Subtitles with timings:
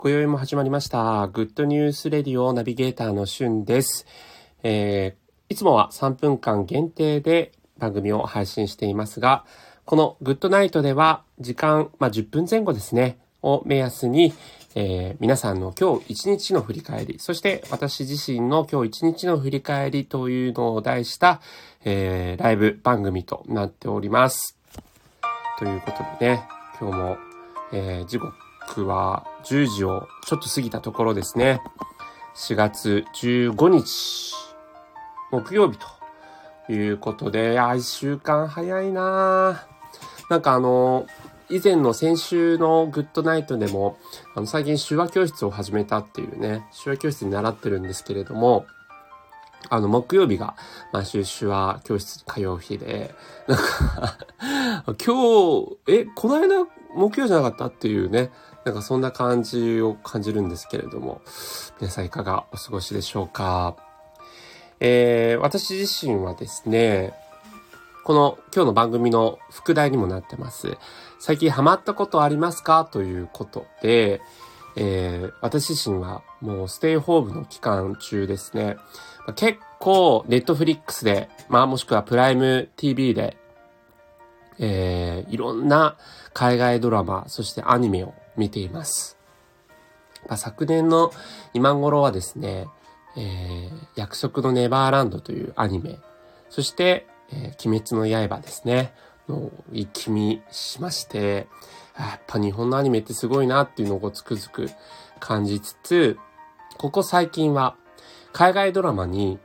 [0.00, 1.26] 今宵も始まりました。
[1.26, 4.06] グッドニュースレディオナビゲーターのしゅんです。
[4.62, 9.44] えー、いつもは3分間限定で番組を配信していますが、
[9.86, 14.32] このグッドナイトでは時間、まあ、10分前後ですね、を目安に、
[14.76, 21.40] えー、皆さんの今日一日の振り返り、そして私自身の今日一日の振り返りというのを題した、
[21.84, 24.56] えー、ライブ番組となっております。
[25.58, 26.48] ということでね、
[26.80, 27.16] 今日も、
[27.72, 28.47] えー、時刻
[28.86, 31.60] は10時をちょっと過ぎたところですね。
[32.36, 34.34] 4月15日、
[35.30, 39.66] 木曜日ということで、いや、1週間早いな
[40.30, 41.06] なんかあの、
[41.50, 43.96] 以前の先週のグッドナイトでも、
[44.34, 48.66] あの、最近手話教室を始めたっていうね、手話教室に習ってるんですけれども、
[49.70, 50.54] あの、木曜日が
[50.92, 53.14] 毎週手話教室に通う日で、
[53.46, 58.30] なんか 今日、え、この間木曜じゃなかったっていうね、
[58.64, 61.22] なんかそんな感じを感じるんですけれども、
[61.80, 63.76] 皆さんいかがお過ごしでしょうか？
[64.80, 67.12] えー、私自身はですね、
[68.04, 70.76] この今日の番組の副題にもなってます。
[71.18, 72.84] 最近ハマったことありますか？
[72.84, 74.20] ということで、
[74.76, 78.76] えー、私自身はもうステイホームの期間中ですね。
[79.34, 83.36] 結構、ネットフリックスで、まあもしくはプライム TV で、
[84.58, 85.96] えー、いろんな
[86.32, 89.18] 海外ドラマ、そしてアニメを見ています。
[90.26, 91.12] まあ、昨年の
[91.54, 92.66] 今頃はですね、
[93.16, 95.98] えー、約束のネバーランドというアニメ、
[96.50, 98.94] そして、えー、鬼滅の刃ですね、
[99.28, 101.46] の一気見しまして、
[101.98, 104.70] やっぱ日本のアニメってすごいなっていうのをつくづく
[105.20, 106.18] 感じつつ、
[106.76, 107.76] ここ最近は
[108.32, 109.38] 海外ドラマに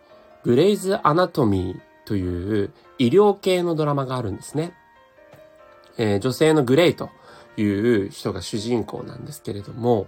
[0.44, 4.74] グレイズ・アナトミーという医療系のドラマがあるんですね。
[5.98, 7.10] えー、女性のグレイと
[7.58, 10.08] いう人が主人公なんですけれども、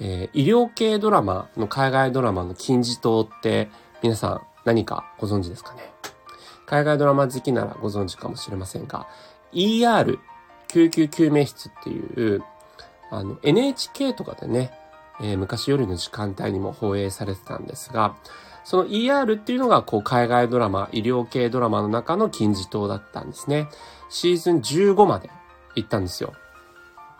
[0.00, 3.68] えー、医療系ドラマの海外ドラマの金字塔って
[4.02, 5.82] 皆さん何かご存知ですかね？
[6.66, 9.08] 海外ドラマ好きならご存知かもしれませんが、
[9.52, 10.18] ER
[10.68, 12.44] 救急救命室っていう、
[13.10, 14.70] あの NHK とかでね、
[15.20, 18.14] えー、昔夜の時間帯にも放映されてたんですが、
[18.64, 23.68] その ER っていうのがこう海外ドラマ、医療系ドラマの中の金字塔だったんですね。
[24.08, 25.28] シーズン15まで
[25.74, 26.34] 行ったんですよ。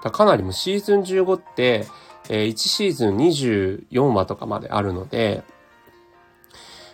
[0.08, 1.86] かなりもシーズン15って、
[2.30, 5.42] えー、1シーズン24話とかまであるので、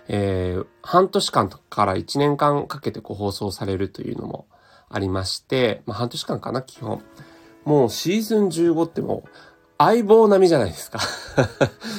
[0.09, 4.47] えー、半年間から1年間かけてこう放送されるというのも
[4.89, 7.03] ありまして、まあ半年間かな、基本。
[7.65, 9.29] もうシーズン15ってもう
[9.79, 11.01] 相棒並みじゃないですか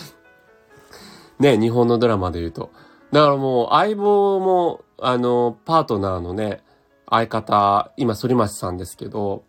[1.40, 2.72] ね、日本のドラマで言うと。
[3.12, 6.63] だからもう相棒も、あの、パートナーのね、
[7.09, 9.44] 相方、今、反町さんですけど、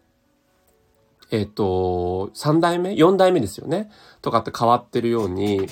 [1.30, 3.90] えっ、と、3代目 ?4 代目ですよね？
[4.22, 5.66] とかって変わってるように、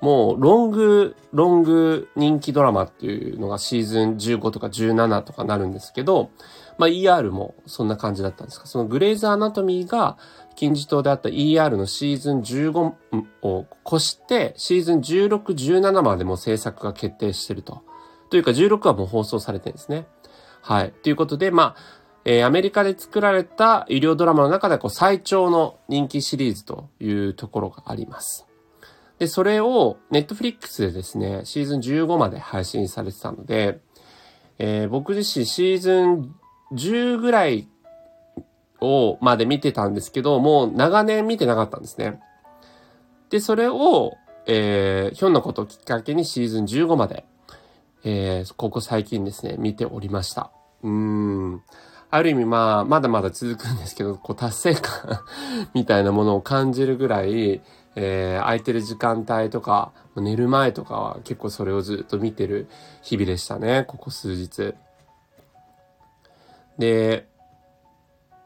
[0.00, 6.30] もう、ロング、ロング人気ドラマっていうのがシーズン15とか17とかなるんですけど、
[6.78, 8.66] まあ ER もそんな感じだったんですか？
[8.66, 10.16] そのグレイズアナトミーが
[10.56, 12.92] 金字塔であった ER のシーズン15
[13.42, 17.82] を越して、シーズン16、17までも制作が決定してると。
[18.30, 20.06] というか16はもう放送されてるんですね。
[20.62, 20.92] はい。
[21.02, 28.46] ということで、まあ、えー、アメリカで作られた医療ドラマの中でこう最長の人気シリーズというところがあります。
[29.18, 33.80] で、それをネットフリックスでですね、シーズン15まで配信されてたので、
[34.58, 36.34] えー、僕自身シーズン
[36.72, 37.68] 10ぐらい
[38.80, 42.20] を、まで見てたんですけど、もう長年見てなかったんですね。
[43.30, 44.16] で、それを、
[44.46, 47.24] えー、ひょんなことをきっかけにシーズン15まで、
[48.04, 50.50] えー、ここ最近ですね、見ておりました。
[50.82, 51.62] うーん。
[52.14, 55.22] ある意味まあ、まだまだ続くんですけど、こう達成感
[55.72, 57.62] みたいなものを感じるぐらい、
[57.96, 62.68] えー、空いてる時間帯とか、寝る前とかは結構それをずっと見てる
[63.00, 64.74] 日々でしたね、ここ数日。
[66.76, 67.26] で、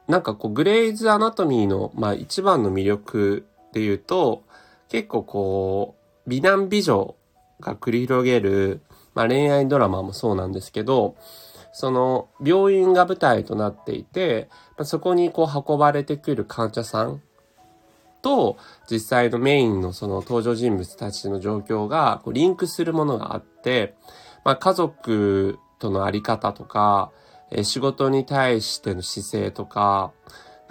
[0.06, 4.44] なんかこう、グレイズ・アナトミーの、まあ一番の魅力で言うと、
[4.88, 7.16] 結構こう、美男美女
[7.58, 8.82] が繰り広げる、
[9.14, 11.16] まあ恋愛ドラマもそうなんですけど、
[11.78, 17.20] その病院が舞台となっていて、ま、そこにこう運ばれてくる患者さん
[18.22, 18.56] と
[18.90, 23.94] 実際のメインのその登場人物たちの状況がこうリンクするものがあって、
[24.42, 27.12] まあ、家族とのあり方とか、
[27.50, 30.12] え仕事に対しての姿勢とか、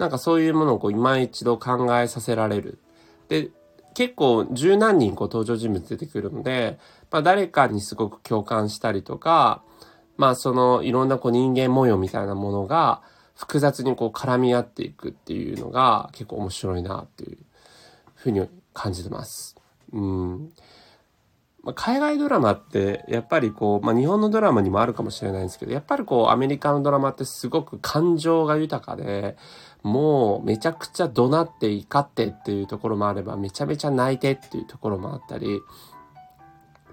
[0.00, 2.80] なんかそういうものをこう今一度考えさせられる。
[3.28, 3.50] で、
[3.94, 6.80] 結構十何人こう登場人物出てくるので、
[7.12, 9.62] まあ誰かにすごく共感したりとか、
[10.16, 13.02] まあそのいろんなこう人間模様みたいなものが
[13.34, 17.38] 複雑にこう絡み合っていくっていうのが結構面白いなっていう
[18.14, 19.56] ふうに感じてます。
[19.92, 20.52] うん。
[21.66, 29.36] まあ、海外ドラマって、やっぱりこう、まあ、日本のドラマにもあるかもしれないんですけど、やっぱりこう、アメリカのドラマってすごく感情が豊かで、
[29.82, 35.60] もうめちゃくちゃ怒鳴って怒ってっていうところもあれば、めちゃめちゃ泣いてっていうところもあったり、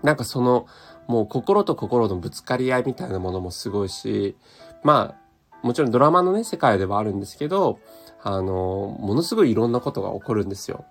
[0.03, 0.67] なんかその、
[1.07, 4.37] もう心と心のぶつかり合いみたいなものもすごいし、
[4.83, 5.15] ま
[5.61, 7.79] あ、もちろんドラマのね、世界ではあるんですけど、
[8.21, 10.85] あの、ものすごいいろんなことが起こるんですよ。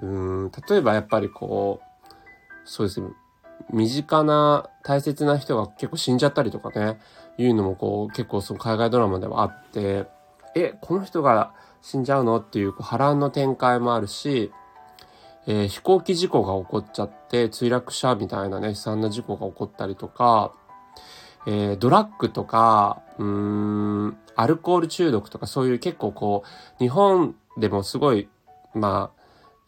[0.00, 1.86] うん、例えばやっぱりこう、
[2.64, 3.08] そうですね、
[3.72, 7.00] 身近な大切な人が結構死んじゃったりとかね、
[7.38, 10.06] いうのもこう結構その海外ドラマではあって、
[10.54, 12.38] え、この人が死んじゃうの？
[12.40, 14.52] っていうこう波乱の展開もあるし、
[15.46, 20.52] えー、飛行機事故が起こっちゃって墜落者みたいなね、悲惨な事故が起こったりとか、
[21.46, 23.26] えー、ドラッグとか、うー
[24.08, 28.28] ん、アルコール中毒とかそういう結構こう、日本でもすごい、
[28.74, 29.12] ま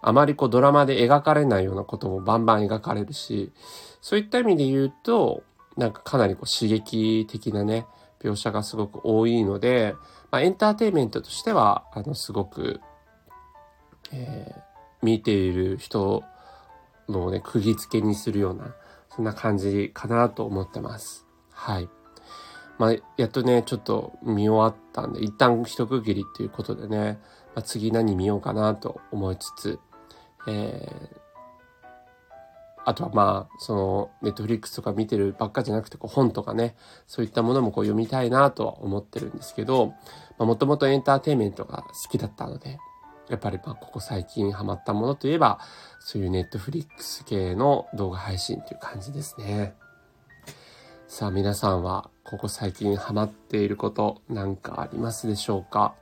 [0.00, 3.52] あ、あまりこうドラマで描かれないようなこともバンバン描かれるし、
[4.00, 5.42] そういった意味で言うと、
[5.76, 7.86] なんかかなりこう刺激的なね、
[8.20, 9.94] 描写がすごく多いので、
[10.30, 12.80] まあ、エンターテイメントとしては、あの、すごく、
[14.12, 14.60] えー、
[15.02, 16.24] 見ている人
[17.08, 18.74] のね、釘付けにするような、
[19.14, 21.26] そんな感じかなと思ってます。
[21.50, 21.88] はい。
[22.78, 27.18] まあ、やっとね、ちょっと見終わったんで、一旦一区切りっていうことでね、
[27.54, 29.80] まあ、次何見ようかなと思いつつ、
[30.46, 31.18] えー、
[32.84, 36.76] あとはまあ、その、ネットフリックスとか見てるばっかじゃなくて、こう本とかね、
[37.08, 39.88] そういったものもこう読みたいなとは思ってるんですけど、
[40.38, 42.78] まあ、もともとエンターテインメントが好きだったので、
[43.28, 45.58] やっぱりまあ、ここ最近ハマったものといえば、
[46.00, 49.74] そういうネットフリックス系の動画配信という感じですね。
[51.06, 55.94] さあ、皆さんは、ここ最近ハマっていることなんかありますでしょうか？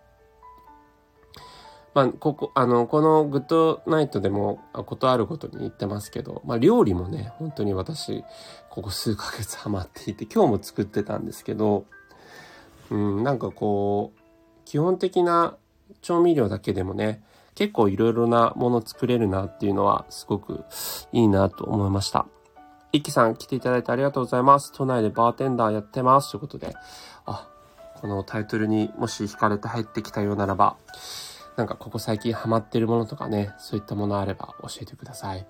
[1.95, 8.23] まあ、ここ、あの、このグッドナイトでも、ことあることに言ってますけど、まあ、料理もね、本当に私、
[8.69, 11.87] ここ数ヶ月ハマっていて、今日も作ってたんですけど、
[12.91, 14.21] うん、なんかこう、
[14.65, 15.57] 基本的な
[16.03, 17.23] 調味料だけでもね、
[17.55, 20.65] 結構いろいろなもの作れるなっていうのは、すごく
[21.13, 22.27] いいなと思いました。
[22.93, 24.73] イッキさん来ていただいてありがとうございます。
[24.73, 26.31] 都内でバーテンダーやってます。
[26.31, 26.75] ということで、
[27.25, 27.49] あ、
[28.01, 30.77] このタイトルにもし惹かれて入ってきたようならば、
[31.57, 35.47] なんかここ最近ハマってるものとかね、そういったものあれば教えてください。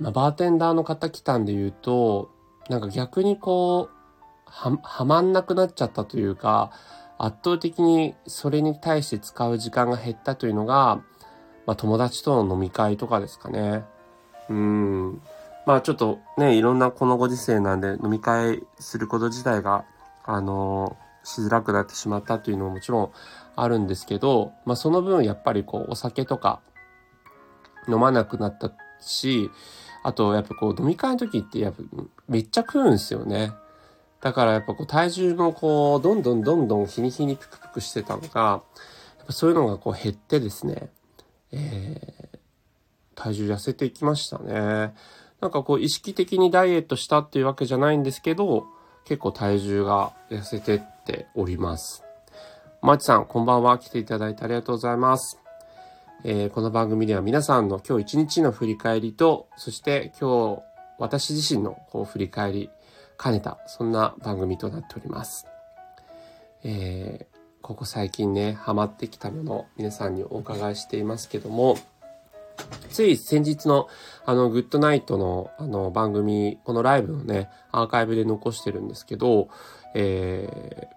[0.00, 2.30] まあ、バーテンダーの方来たんで言うと、
[2.68, 4.00] なんか逆にこう、
[4.46, 6.72] は、はまんなくなっちゃったというか、
[7.22, 11.02] 圧倒的にそれに対して使う時間が減ったというのが、
[11.66, 13.84] まあ、友達との飲み会とかですかね。
[14.48, 15.20] うん。
[15.66, 19.84] まあちょっとね、いろんなこのご時世なんで飲み会すること自体が、
[20.24, 23.10] あのー、しづらくなってしまったというのももちろん
[23.54, 26.60] あるんですけど、まあその分やっぱりこうお酒とか
[27.86, 29.50] 飲まなくなったし、
[30.02, 31.82] あとやっぱこう飲み会の時ってやっぱ
[32.28, 33.52] めっちゃ食うんですよね。
[34.20, 38.62] だからやっぱこう体重もこうどんどんどんどん日に日にプクプクしてたのが、
[39.18, 40.90] やっぱそういうのがこう減ってですね、
[41.52, 42.38] えー、
[43.14, 44.94] 体重痩せていきましたね。
[45.40, 48.66] なんかこう意識的にダイエットしたっていうわけじゃないんですけど、
[49.06, 52.04] 結構体重が痩せてっております。
[52.82, 53.78] まちさん、こんばんは。
[53.78, 55.38] 来ていただいてありがとうございます。
[56.24, 60.62] えー、この番組では皆さんの今日一日の振り返りと、そして今日
[60.98, 62.70] 私自身のこう振り返り
[63.22, 65.46] 兼ねた、そんな番組となっております。
[66.64, 71.76] えー、ここ最近ね、ハマってきたもの、皆さんにお伺いしていますけども、
[72.90, 73.88] つい先日の
[74.24, 79.48] あの、グッドナイトのあの番組、このライブのね、アーカイブで残してるんですけど、
[79.94, 80.88] え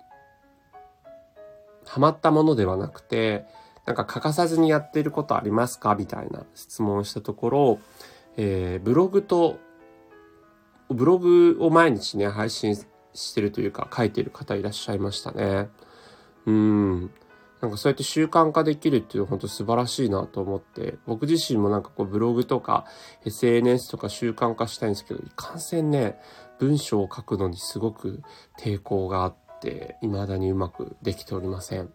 [1.85, 3.45] ー、ハマったものではなくて、
[3.85, 5.95] なんか欠かさずにやってることありますか？
[5.95, 7.79] みたいな質問をしたところ、
[8.37, 9.57] えー、ブログと、
[10.89, 12.75] ブログを毎日ね、配信
[13.13, 15.69] してるというか、書いてる方いらっしゃいましたね。
[16.45, 17.11] うん。
[17.61, 22.85] なんかそうやって習慣化できるっていうのは本当素晴らしいなと思って、僕自身もなんかこうブログとか
[23.25, 26.19] SNS とか習慣化したいんですけど、いかんせんね、
[26.59, 28.21] 文章を書くのにすごく
[28.59, 31.89] 抵抗があって、って未だにうまくできておりません。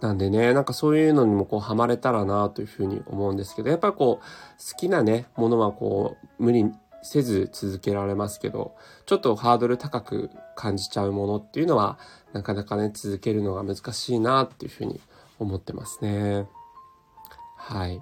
[0.00, 8.74] なんでね、なんかそういうのにもこうハマれたらなというふうに思うんですけど、やっぱりこう好きなね、ものはこう無理せず続けられますけど、
[9.06, 11.98] ちょっとハードル高く感じちゃうものっていうのは
[12.32, 15.00] なかなかね、続けるのが難しいなっていうふうに
[15.38, 16.46] 思ってますね。
[17.56, 18.00] はい。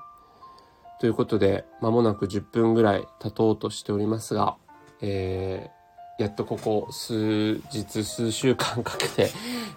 [1.00, 4.56] ということで、まもなく10分ぐらい経とうとしておりますが、
[5.00, 9.30] えー、やっとここ数日、数週間かけて、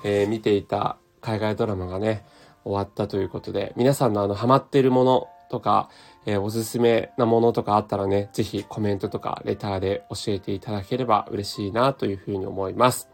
[0.04, 2.26] えー、見ていた海外ドラマがね、
[2.64, 5.90] 終わったということで、皆さんのあの、ハマってるものとか、
[6.26, 13.10] えー、おすすめなものとかあったらね、ぜひコメントとかレターで教えていただければ嬉しいなというふうに思います。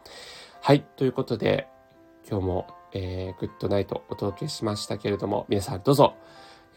[0.61, 1.67] はい、ということで、
[2.29, 6.15] 今日も、えー、グッドナイトお届けしましたけれども、皆さんどうぞ、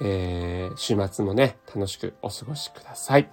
[0.01, 3.29] えー、週末もね、楽しくお過ごしください。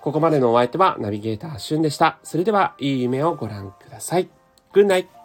[0.00, 2.18] ここまでのお相手はナビゲーターしゅんでした。
[2.22, 4.28] それでは、いい夢をご覧ください。
[4.72, 5.15] Good night!